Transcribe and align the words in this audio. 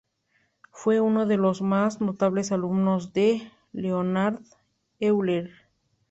Fue 0.71 0.99
uno 0.99 1.27
de 1.27 1.37
los 1.37 1.61
más 1.61 2.01
notables 2.01 2.51
alumnos 2.51 3.13
de 3.13 3.51
Leonhard 3.71 4.39
Euler. 4.99 5.51